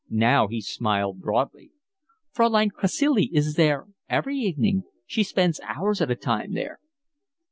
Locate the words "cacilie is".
2.71-3.53